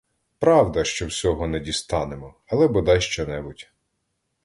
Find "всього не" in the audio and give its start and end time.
1.07-1.59